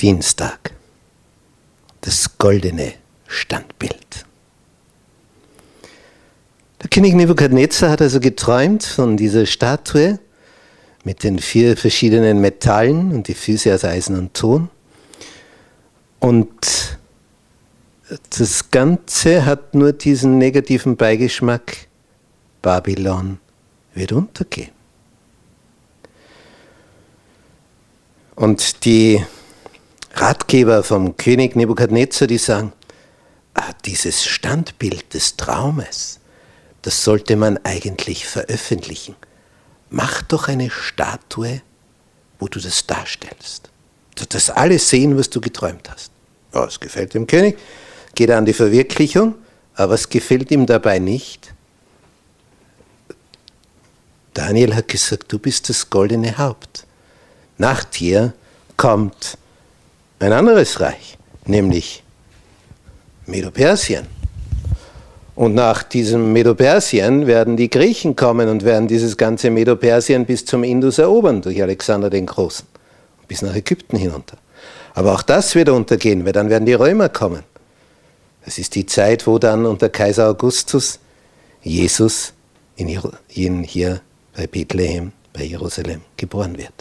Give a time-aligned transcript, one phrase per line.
[0.00, 0.72] Dienstag.
[2.00, 2.94] Das goldene
[3.26, 4.26] Standbild.
[6.82, 10.18] Der König Nebukadnezar hat also geträumt von dieser Statue
[11.04, 14.68] mit den vier verschiedenen Metallen und die Füße aus Eisen und Ton.
[16.20, 16.98] Und
[18.30, 21.88] das Ganze hat nur diesen negativen Beigeschmack,
[22.62, 23.38] Babylon
[23.94, 24.70] wird untergehen.
[28.34, 29.24] Und die
[30.16, 32.72] Ratgeber vom König Nebukadnezar, die sagen,
[33.54, 36.20] ah, dieses Standbild des Traumes,
[36.80, 39.14] das sollte man eigentlich veröffentlichen.
[39.90, 41.60] Mach doch eine Statue,
[42.38, 43.70] wo du das darstellst.
[44.30, 46.10] Dass alle sehen, was du geträumt hast.
[46.54, 47.58] Ja, es gefällt dem König,
[48.14, 49.34] geht an die Verwirklichung,
[49.74, 51.52] aber es gefällt ihm dabei nicht.
[54.32, 56.86] Daniel hat gesagt, du bist das goldene Haupt.
[57.58, 58.32] Nach dir
[58.78, 59.36] kommt
[60.18, 62.02] ein anderes Reich, nämlich
[63.26, 64.06] Medo-Persien.
[65.34, 70.64] Und nach diesem Medo-Persien werden die Griechen kommen und werden dieses ganze Medo-Persien bis zum
[70.64, 72.66] Indus erobern durch Alexander den Großen,
[73.28, 74.38] bis nach Ägypten hinunter.
[74.94, 77.42] Aber auch das wird untergehen, weil dann werden die Römer kommen.
[78.46, 81.00] Das ist die Zeit, wo dann unter Kaiser Augustus
[81.60, 82.32] Jesus
[82.76, 84.00] in hier
[84.34, 86.72] bei Bethlehem, bei Jerusalem geboren wird.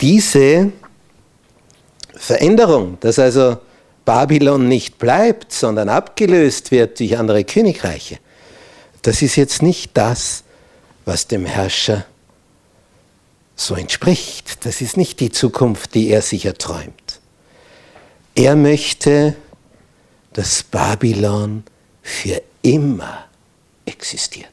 [0.00, 0.72] Diese
[2.14, 3.58] Veränderung, dass also
[4.04, 8.18] Babylon nicht bleibt, sondern abgelöst wird durch andere Königreiche,
[9.02, 10.44] das ist jetzt nicht das,
[11.04, 12.04] was dem Herrscher
[13.56, 14.64] so entspricht.
[14.64, 17.20] Das ist nicht die Zukunft, die er sich erträumt.
[18.34, 19.34] Er möchte,
[20.32, 21.64] dass Babylon
[22.02, 23.24] für immer
[23.84, 24.48] existiert.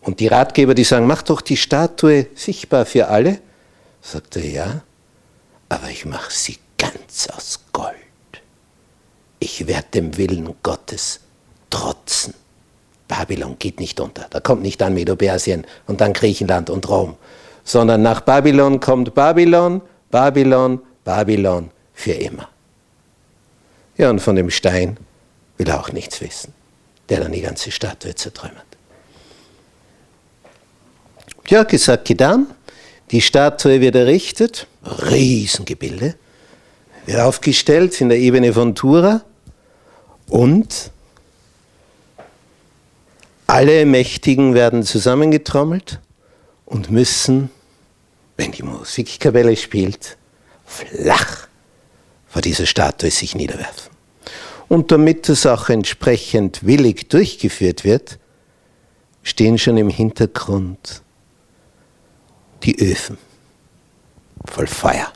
[0.00, 3.40] Und die Ratgeber, die sagen, mach doch die Statue sichtbar für alle,
[4.00, 4.82] sagt er, ja,
[5.68, 7.94] aber ich mache sie ganz aus Gold.
[9.40, 11.20] Ich werde dem Willen Gottes
[11.70, 12.34] trotzen.
[13.06, 14.26] Babylon geht nicht unter.
[14.30, 17.16] Da kommt nicht an Medo-Persien und dann Griechenland und Rom,
[17.64, 22.48] sondern nach Babylon kommt Babylon, Babylon, Babylon für immer.
[23.96, 24.98] Ja, und von dem Stein
[25.56, 26.52] will er auch nichts wissen,
[27.08, 28.64] der dann die ganze Statue zertrümmert.
[31.48, 32.46] Ja, gesagt, getan.
[33.10, 36.16] Die Statue wird errichtet, Riesengebilde,
[37.06, 39.22] wird aufgestellt in der Ebene von Tura
[40.28, 40.90] und
[43.46, 46.00] alle Mächtigen werden zusammengetrommelt
[46.66, 47.50] und müssen,
[48.36, 50.18] wenn die Musikkapelle spielt,
[50.66, 51.48] flach
[52.26, 53.90] vor dieser Statue sich niederwerfen.
[54.68, 58.18] Und damit das auch entsprechend willig durchgeführt wird,
[59.22, 61.02] stehen schon im Hintergrund
[62.62, 63.16] die Öfen
[64.46, 65.12] voll Feuer.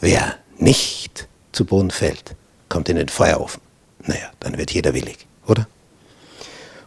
[0.00, 2.36] Wer nicht zu Boden fällt,
[2.68, 3.60] kommt in den Feuerofen.
[4.04, 5.66] Naja, dann wird jeder willig, oder?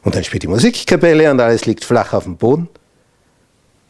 [0.04, 2.70] Und dann spielt die Musikkapelle und alles liegt flach auf dem Boden.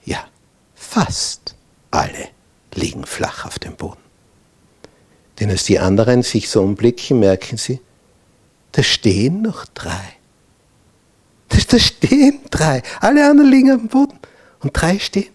[0.05, 0.25] Ja,
[0.73, 1.55] fast
[1.91, 2.29] alle
[2.73, 3.99] liegen flach auf dem Boden.
[5.39, 7.79] Denn als die anderen sich so umblicken, merken sie,
[8.71, 10.15] da stehen noch drei.
[11.49, 12.83] Da, stehen drei.
[12.99, 14.19] Alle anderen liegen auf dem Boden
[14.59, 15.31] und drei stehen.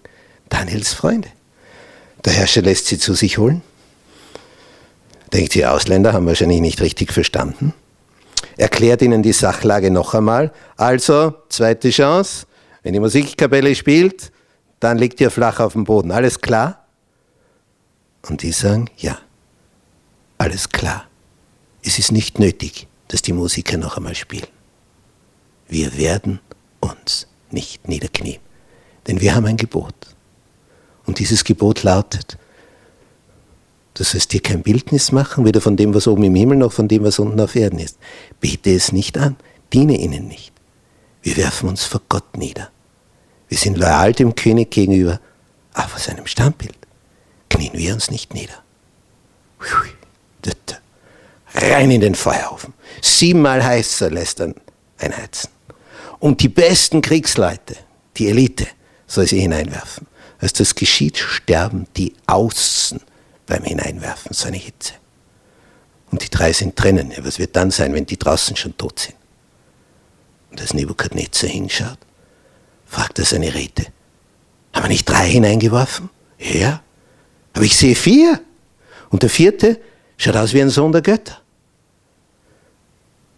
[0.49, 1.29] Daniels Freunde.
[2.25, 3.63] Der Herrscher lässt sie zu sich holen.
[5.33, 7.75] Denkt, die Ausländer haben wahrscheinlich nicht richtig verstanden.
[8.57, 10.53] Erklärt ihnen die Sachlage noch einmal.
[10.77, 12.47] Also, zweite Chance,
[12.83, 14.31] wenn die Musikkapelle spielt,
[14.81, 16.13] dann liegt ihr flach auf dem Boden.
[16.13, 16.87] Alles klar?
[18.29, 19.19] Und die sagen, ja,
[20.39, 21.07] alles klar.
[21.83, 24.47] Es ist nicht nötig, dass die Musiker noch einmal spielen.
[25.69, 26.41] Wir werden
[26.81, 28.41] uns nicht niederknien,
[29.07, 29.95] denn wir haben ein Gebot.
[31.15, 32.39] Und dieses Gebot lautet,
[33.95, 36.89] du sollst dir kein Bildnis machen, weder von dem, was oben im Himmel, noch von
[36.89, 37.99] dem, was unten auf Erden ist.
[38.41, 39.37] Bete es nicht an,
[39.73, 40.53] diene ihnen nicht.
[41.23, 42.69] Wir werfen uns vor Gott nieder.
[43.47, 45.21] Wir sind loyal dem König gegenüber,
[45.73, 46.75] aber vor seinem Standbild
[47.49, 48.65] knien wir uns nicht nieder.
[51.55, 52.75] Rein in den Feuerofen.
[53.01, 54.53] Siebenmal heißer lässt er
[54.99, 55.49] einheizen.
[56.19, 57.77] Und die besten Kriegsleute,
[58.17, 58.67] die Elite,
[59.07, 60.09] soll sie hineinwerfen.
[60.45, 63.01] Als das geschieht, sterben die außen
[63.47, 64.93] beim Hineinwerfen, so eine Hitze.
[66.11, 67.13] Und die drei sind drinnen.
[67.13, 69.17] Ja, was wird dann sein, wenn die draußen schon tot sind?
[70.51, 71.97] Und als Nebukadnezar hinschaut,
[72.85, 73.87] fragt er seine Räte,
[74.75, 76.11] haben wir nicht drei hineingeworfen?
[76.39, 76.83] Ja,
[77.55, 78.39] aber ich sehe vier.
[79.09, 79.81] Und der vierte
[80.19, 81.41] schaut aus wie ein Sohn der Götter.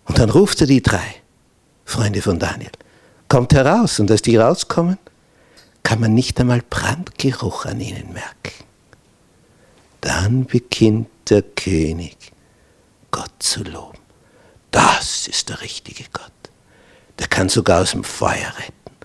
[0.07, 1.23] Und dann ruft er die drei,
[1.85, 2.73] Freunde von Daniel,
[3.29, 4.01] kommt heraus.
[4.01, 4.99] Und als die rauskommen,
[5.87, 8.65] kann man nicht einmal Brandgeruch an ihnen merken.
[10.01, 12.33] dann beginnt der König,
[13.13, 14.01] Gott zu loben.
[14.73, 16.33] Das ist der richtige Gott.
[17.21, 18.97] Der kann sogar aus dem Feuer retten.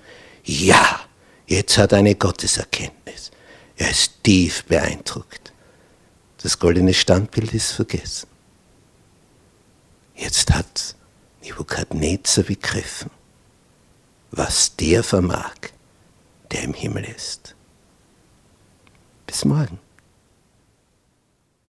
[0.44, 1.02] Ja,
[1.46, 3.30] jetzt hat er eine Gotteserkenntnis.
[3.78, 5.54] Er ist tief beeindruckt.
[6.42, 8.28] Das goldene Standbild ist vergessen.
[10.16, 10.96] Jetzt hat
[11.44, 13.12] Nebukadnezar begriffen,
[14.32, 15.54] was der vermag,
[16.52, 17.56] der im Himmel ist.
[19.26, 19.80] Bis morgen.